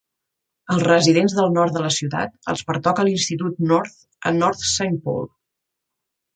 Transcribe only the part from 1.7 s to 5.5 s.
de la ciutat els pertoca l'institut North a North Saint Paul.